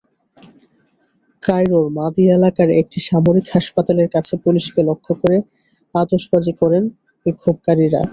কায়রোর 1.43 1.87
মাদি 1.97 2.23
এলাকার 2.37 2.69
একটি 2.81 2.99
সামরিক 3.07 3.45
হাসপাতালের 3.55 4.07
কাছে 4.15 4.33
পুলিশকে 4.43 4.81
লক্ষ্য 4.89 5.13
করে 5.21 5.37
আতশবাজি 5.95 6.53
করেন 6.61 6.83
বিক্ষোভকারীরা। 7.25 8.01